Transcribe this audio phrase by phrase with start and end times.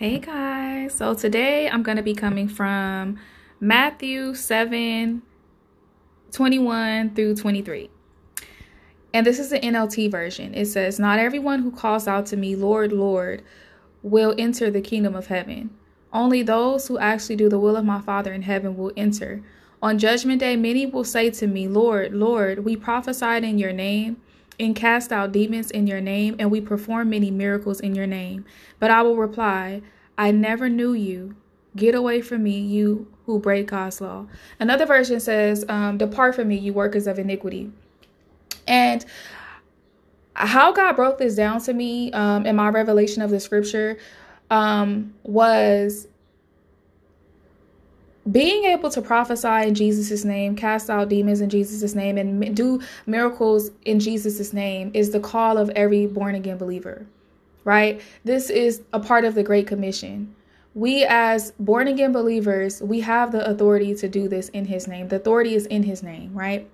[0.00, 3.18] Hey guys, so today I'm going to be coming from
[3.60, 5.20] Matthew 7
[6.32, 7.90] 21 through 23.
[9.12, 10.54] And this is the NLT version.
[10.54, 13.42] It says, Not everyone who calls out to me, Lord, Lord,
[14.02, 15.68] will enter the kingdom of heaven.
[16.14, 19.42] Only those who actually do the will of my Father in heaven will enter.
[19.82, 24.16] On judgment day, many will say to me, Lord, Lord, we prophesied in your name
[24.60, 28.44] and cast out demons in your name, and we perform many miracles in your name.
[28.78, 29.82] But I will reply,
[30.16, 31.34] I never knew you.
[31.74, 34.26] Get away from me, you who break God's law.
[34.58, 37.72] Another version says, um, Depart from me, you workers of iniquity.
[38.66, 39.04] And
[40.34, 43.98] how God broke this down to me um, in my revelation of the scripture
[44.50, 46.08] um, was
[48.30, 52.80] being able to prophesy in Jesus' name, cast out demons in Jesus' name, and do
[53.06, 57.06] miracles in Jesus' name is the call of every born again believer,
[57.64, 58.00] right?
[58.24, 60.34] This is a part of the Great Commission.
[60.74, 65.08] We, as born again believers, we have the authority to do this in His name.
[65.08, 66.68] The authority is in His name, right?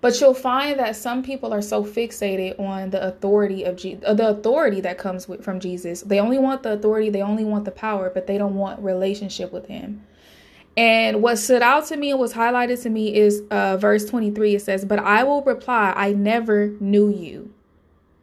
[0.00, 4.14] But you'll find that some people are so fixated on the authority of Je- uh,
[4.14, 6.02] the authority that comes with, from Jesus.
[6.02, 9.52] They only want the authority, they only want the power, but they don't want relationship
[9.52, 10.02] with Him.
[10.76, 14.56] And what stood out to me and was highlighted to me is uh, verse 23.
[14.56, 17.52] It says, But I will reply, I never knew you.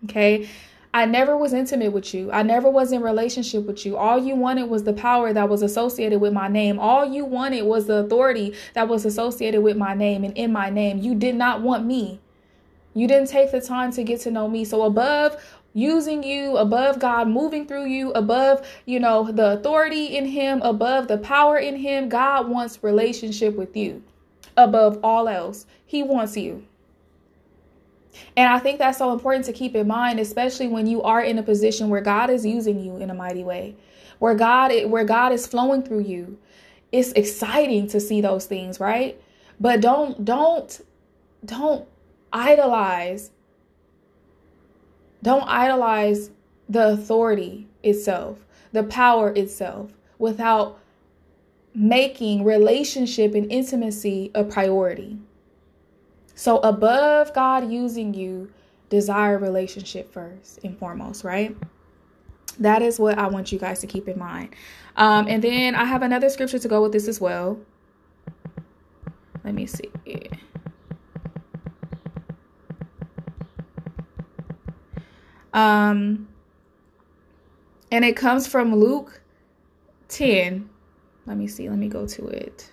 [0.06, 0.50] Okay.
[0.94, 2.30] I never was intimate with you.
[2.34, 3.96] I never was in relationship with you.
[3.96, 6.80] All you wanted was the power that was associated with my name.
[6.80, 10.70] All you wanted was the authority that was associated with my name and in my
[10.70, 10.98] name.
[10.98, 12.20] You did not want me.
[12.94, 14.66] You didn't take the time to get to know me.
[14.66, 15.42] So above
[15.74, 21.08] using you above God moving through you, above, you know, the authority in Him, above
[21.08, 22.10] the power in Him.
[22.10, 24.04] God wants relationship with you
[24.58, 25.66] above all else.
[25.86, 26.66] He wants you.
[28.36, 31.38] And I think that's so important to keep in mind, especially when you are in
[31.38, 33.76] a position where God is using you in a mighty way,
[34.20, 36.38] where God where God is flowing through you.
[36.92, 39.22] It's exciting to see those things, right?
[39.60, 40.82] But don't don't
[41.46, 41.88] don't
[42.34, 43.32] idolize
[45.24, 46.32] don't idolize
[46.70, 50.80] the authority itself, the power itself, without
[51.74, 55.18] making relationship and intimacy a priority.
[56.36, 58.52] So, above God using you,
[58.90, 61.56] desire relationship first and foremost, right?
[62.60, 64.56] That is what I want you guys to keep in mind.
[64.98, 67.60] Um, and then I have another scripture to go with this as well.
[69.44, 69.90] Let me see.
[75.54, 76.28] Um,
[77.92, 79.22] and it comes from Luke
[80.08, 80.70] 10.
[81.26, 81.70] Let me see.
[81.70, 82.72] Let me go to it.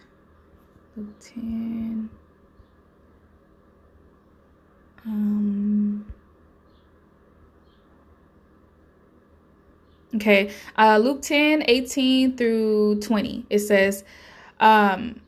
[0.97, 2.09] Luke 10.
[5.05, 6.07] Um,
[10.15, 10.53] okay.
[10.77, 13.47] Uh, Luke 10, 18 through 20.
[13.51, 14.05] It says,
[14.61, 15.21] um,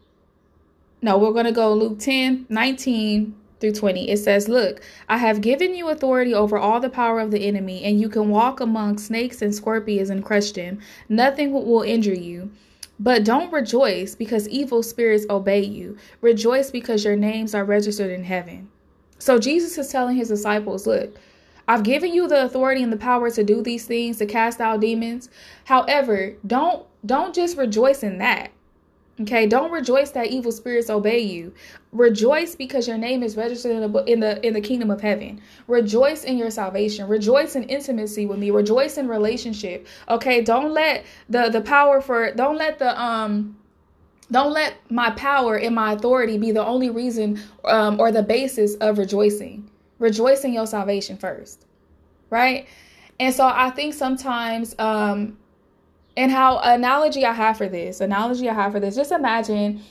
[1.02, 5.40] no, we're going to go Luke 10, 19 through 20 it says look i have
[5.40, 8.98] given you authority over all the power of the enemy and you can walk among
[8.98, 10.78] snakes and scorpions and crush them
[11.08, 12.50] nothing will injure you
[12.98, 18.24] but don't rejoice because evil spirits obey you rejoice because your names are registered in
[18.24, 18.68] heaven
[19.18, 21.16] so jesus is telling his disciples look
[21.68, 24.80] I've given you the authority and the power to do these things, to cast out
[24.80, 25.28] demons.
[25.66, 28.50] However, don't don't just rejoice in that.
[29.22, 31.52] Okay, don't rejoice that evil spirits obey you.
[31.92, 35.40] Rejoice because your name is registered in the in the in the kingdom of heaven.
[35.66, 37.06] Rejoice in your salvation.
[37.06, 38.50] Rejoice in intimacy with me.
[38.50, 39.86] Rejoice in relationship.
[40.08, 43.56] Okay, don't let the the power for don't let the um
[44.30, 48.74] don't let my power and my authority be the only reason um, or the basis
[48.76, 49.68] of rejoicing.
[49.98, 51.66] Rejoice in your salvation first,
[52.30, 52.66] right?
[53.18, 55.36] And so I think sometimes um,
[56.16, 59.82] and how analogy I have for this, analogy I have for this, just imagine,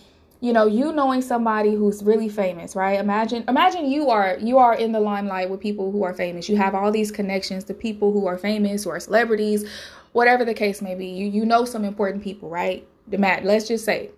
[0.42, 3.00] you know, you knowing somebody who's really famous, right?
[3.00, 6.50] Imagine imagine you are you are in the limelight with people who are famous.
[6.50, 9.68] You have all these connections to people who are famous or celebrities,
[10.12, 11.08] whatever the case may be.
[11.08, 12.88] You you know some important people, right?
[13.08, 14.12] The Matt, let's just say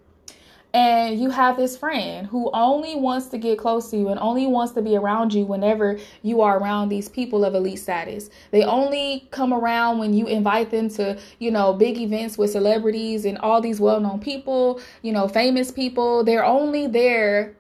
[0.74, 4.48] and you have this friend who only wants to get close to you and only
[4.48, 8.30] wants to be around you whenever you are around these people of elite status.
[8.52, 13.26] They only come around when you invite them to, you know, big events with celebrities
[13.26, 16.24] and all these well-known people, you know, famous people.
[16.24, 17.56] They're only there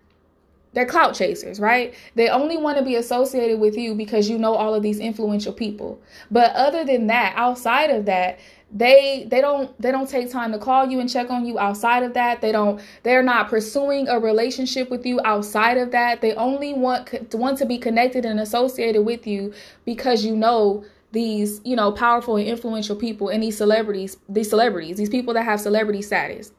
[0.73, 1.93] they're clout chasers, right?
[2.15, 5.53] They only want to be associated with you because you know all of these influential
[5.53, 6.01] people.
[6.29, 8.39] But other than that, outside of that,
[8.73, 12.03] they they don't they don't take time to call you and check on you outside
[12.03, 16.33] of that they don't they're not pursuing a relationship with you outside of that they
[16.35, 19.53] only want want to be connected and associated with you
[19.83, 24.97] because you know these, you know, powerful and influential people and these celebrities, these celebrities,
[24.97, 26.51] these people that have celebrity status.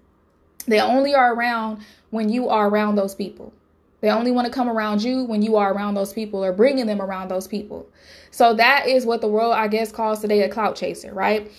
[0.66, 3.52] They only are around when you are around those people.
[4.02, 6.86] They only want to come around you when you are around those people or bringing
[6.86, 7.88] them around those people.
[8.32, 11.50] So that is what the world, I guess, calls today a clout chaser, right?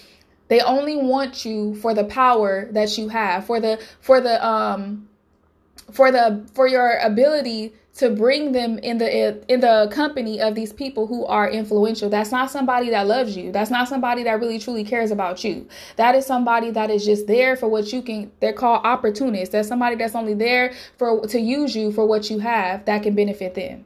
[0.49, 5.07] They only want you for the power that you have, for the for the um
[5.91, 10.73] for the for your ability to bring them in the in the company of these
[10.73, 12.09] people who are influential.
[12.09, 13.51] That's not somebody that loves you.
[13.51, 15.67] That's not somebody that really truly cares about you.
[15.97, 19.51] That is somebody that is just there for what you can they're called opportunists.
[19.51, 23.13] That's somebody that's only there for to use you for what you have that can
[23.15, 23.85] benefit them.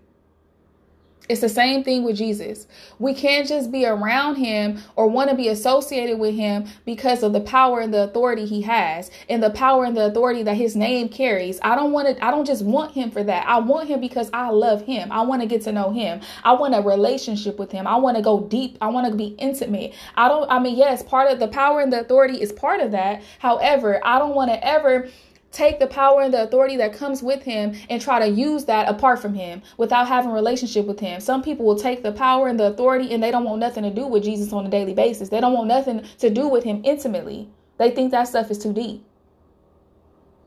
[1.30, 2.68] It's the same thing with Jesus.
[3.00, 7.34] We can't just be around him or want to be associated with him because of
[7.34, 10.76] the power and the authority he has and the power and the authority that his
[10.76, 11.60] name carries.
[11.62, 13.48] I don't want to I don't just want him for that.
[13.48, 15.12] I want him because I love him.
[15.12, 16.22] I want to get to know him.
[16.44, 17.88] I want a relationship with him.
[17.88, 18.78] I want to go deep.
[18.80, 19.94] I want to be intimate.
[20.16, 22.92] I don't I mean yes, part of the power and the authority is part of
[22.92, 23.22] that.
[23.40, 25.10] However, I don't want to ever
[25.58, 28.88] take the power and the authority that comes with him and try to use that
[28.88, 31.20] apart from him without having a relationship with him.
[31.20, 33.90] Some people will take the power and the authority and they don't want nothing to
[33.90, 35.30] do with Jesus on a daily basis.
[35.30, 37.50] They don't want nothing to do with him intimately.
[37.80, 39.04] They think that stuff is too deep.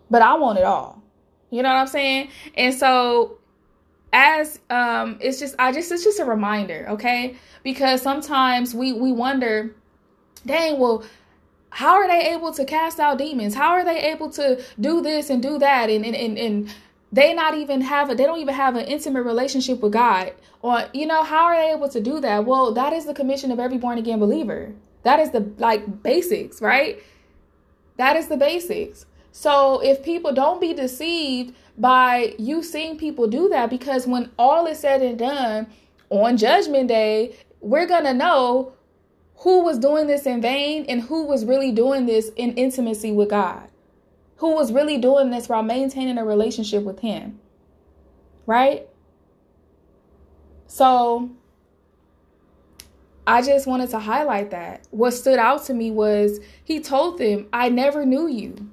[0.09, 1.03] But I want it all.
[1.51, 2.31] You know what I'm saying?
[2.55, 3.39] And so
[4.13, 7.37] as um it's just I just it's just a reminder, okay?
[7.65, 9.75] Because sometimes we we wonder,
[10.47, 11.05] dang, well,
[11.71, 13.55] how are they able to cast out demons?
[13.55, 15.89] How are they able to do this and do that?
[15.89, 16.75] And and and, and
[17.13, 20.35] they not even have a they don't even have an intimate relationship with God.
[20.63, 22.45] Or you know, how are they able to do that?
[22.45, 24.73] Well, that is the commission of every born again believer.
[25.03, 27.03] That is the like basics, right?
[27.97, 29.07] That is the basics.
[29.33, 34.67] So if people don't be deceived by you seeing people do that, because when all
[34.67, 35.69] is said and done
[36.11, 38.73] on judgment day, we're gonna know
[39.41, 43.31] who was doing this in vain and who was really doing this in intimacy with
[43.31, 43.69] God.
[44.37, 47.39] Who was really doing this while maintaining a relationship with Him.
[48.47, 48.87] Right?
[50.67, 51.31] So,
[53.27, 54.87] I just wanted to highlight that.
[54.91, 58.71] What stood out to me was he told them, I never knew you.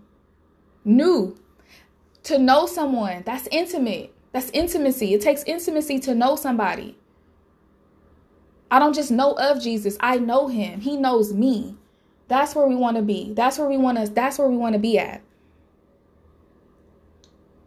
[0.83, 1.37] Knew.
[2.23, 4.13] To know someone, that's intimate.
[4.33, 5.13] That's intimacy.
[5.13, 6.97] It takes intimacy to know somebody.
[8.69, 9.97] I don't just know of Jesus.
[9.99, 10.81] I know him.
[10.81, 11.75] He knows me.
[12.27, 13.33] That's where we want to be.
[13.33, 15.21] That's where we want to that's where we want to be at.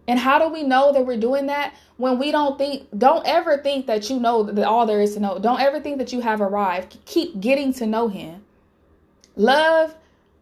[0.07, 3.59] And how do we know that we're doing that when we don't think don't ever
[3.59, 5.39] think that you know that all there is to know.
[5.39, 6.99] Don't ever think that you have arrived.
[7.07, 8.45] Keep getting to know him.
[9.37, 9.95] Love,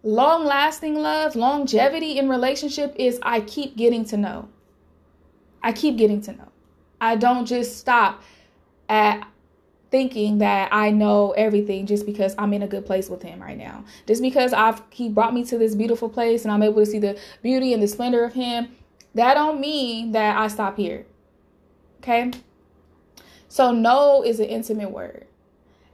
[0.03, 4.49] long-lasting love, longevity in relationship is I keep getting to know.
[5.63, 6.49] I keep getting to know.
[7.01, 8.23] I don't just stop
[8.89, 9.27] at
[9.91, 13.57] thinking that I know everything just because I'm in a good place with him right
[13.57, 13.85] now.
[14.07, 16.99] Just because I've he brought me to this beautiful place and I'm able to see
[16.99, 18.77] the beauty and the splendor of him,
[19.15, 21.07] that don't mean that I stop here.
[22.01, 22.31] Okay?
[23.49, 25.27] So know is an intimate word.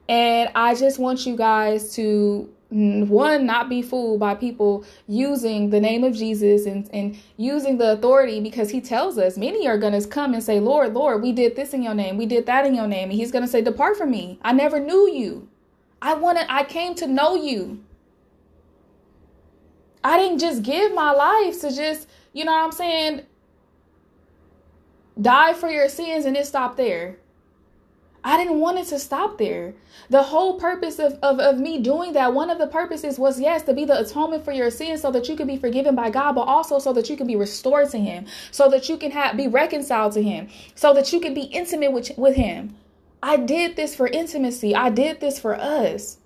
[0.08, 5.80] And I just want you guys to one not be fooled by people using the
[5.80, 9.92] name of jesus and, and using the authority because he tells us many are going
[9.92, 12.16] to come and say lord lord we did this in your name.
[12.16, 13.10] We did that in your name.
[13.10, 14.38] And he's going to say depart from me.
[14.42, 15.48] I never knew you.
[16.02, 17.82] I wanted i came to know you.
[20.02, 23.22] I didn't just give my life to just you know what i'm saying
[25.20, 27.16] die for your sins and it stopped there
[28.26, 29.74] I didn't want it to stop there.
[30.08, 33.62] The whole purpose of, of, of me doing that, one of the purposes was, yes,
[33.64, 36.32] to be the atonement for your sins so that you can be forgiven by God,
[36.32, 39.36] but also so that you can be restored to Him, so that you can have,
[39.36, 42.74] be reconciled to Him, so that you can be intimate with, with Him.
[43.22, 44.74] I did this for intimacy.
[44.74, 46.16] I did this for us.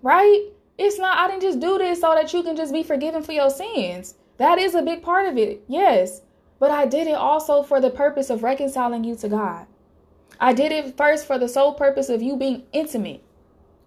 [0.00, 0.48] Right?
[0.78, 3.32] It's not, I didn't just do this so that you can just be forgiven for
[3.32, 4.14] your sins.
[4.38, 6.22] That is a big part of it, yes.
[6.58, 9.66] But I did it also for the purpose of reconciling you to God.
[10.40, 13.22] I did it first for the sole purpose of you being intimate.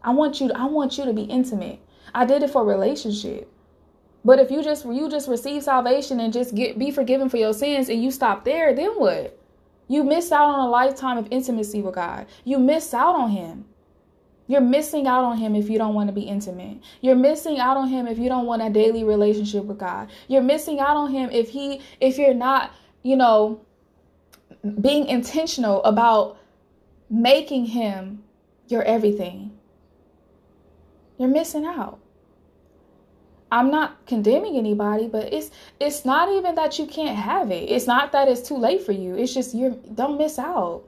[0.03, 1.79] I want you to, I want you to be intimate.
[2.13, 3.49] I did it for relationship.
[4.25, 7.53] But if you just you just receive salvation and just get be forgiven for your
[7.53, 9.37] sins and you stop there, then what?
[9.87, 12.27] You miss out on a lifetime of intimacy with God.
[12.45, 13.65] You miss out on him.
[14.47, 16.79] You're missing out on him if you don't want to be intimate.
[17.01, 20.09] You're missing out on him if you don't want a daily relationship with God.
[20.27, 22.71] You're missing out on him if he if you're not,
[23.03, 23.61] you know,
[24.79, 26.37] being intentional about
[27.09, 28.23] making him
[28.67, 29.57] your everything,
[31.17, 31.99] you're missing out.
[33.51, 37.69] I'm not condemning anybody, but it's it's not even that you can't have it.
[37.69, 39.15] It's not that it's too late for you.
[39.15, 40.83] It's just you don't miss out.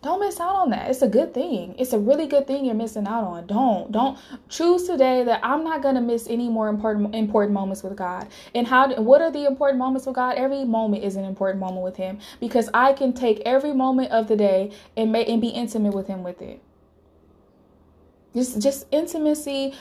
[0.00, 0.88] Don't miss out on that.
[0.88, 1.74] It's a good thing.
[1.76, 3.46] It's a really good thing you're missing out on.
[3.48, 4.16] Don't don't
[4.48, 8.28] choose today that I'm not gonna miss any more important important moments with God.
[8.54, 8.94] And how?
[9.02, 10.36] What are the important moments with God?
[10.36, 14.28] Every moment is an important moment with Him because I can take every moment of
[14.28, 16.62] the day and make and be intimate with Him with it.
[18.34, 19.74] Just just intimacy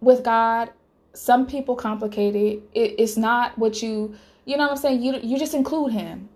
[0.00, 0.70] with God.
[1.12, 2.62] Some people complicate it.
[2.72, 4.14] it it's not what you
[4.46, 5.02] you know what I'm saying.
[5.02, 6.30] You you just include Him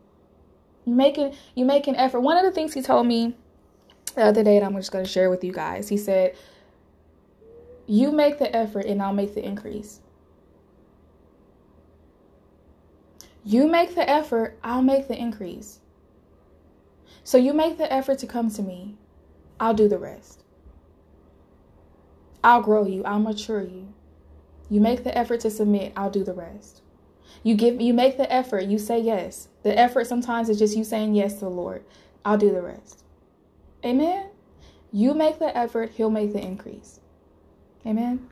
[0.84, 2.20] you make it you make an effort.
[2.20, 3.34] One of the things he told me
[4.14, 5.88] the other day, and I'm just gonna share with you guys.
[5.88, 6.36] He said,
[7.86, 10.00] You make the effort and I'll make the increase.
[13.44, 15.80] You make the effort, I'll make the increase.
[17.24, 18.96] So you make the effort to come to me,
[19.60, 20.42] I'll do the rest.
[22.42, 23.92] I'll grow you, I'll mature you.
[24.70, 26.82] You make the effort to submit, I'll do the rest.
[27.44, 29.48] You give you make the effort, you say yes.
[29.62, 31.84] The effort sometimes is just you saying yes to the Lord.
[32.24, 33.04] I'll do the rest.
[33.84, 34.30] Amen.
[34.90, 37.00] You make the effort, he'll make the increase.
[37.86, 38.30] Amen.